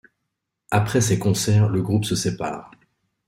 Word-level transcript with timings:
Après 0.71 0.99
ces 0.99 1.19
concerts, 1.19 1.69
le 1.69 1.83
groupe 1.83 2.05
se 2.05 2.15
sépare. 2.15 2.71